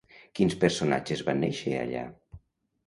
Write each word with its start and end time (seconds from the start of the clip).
Quins 0.39 0.55
personatges 0.63 1.23
van 1.29 1.41
néixer 1.45 1.77
allà? 1.85 2.09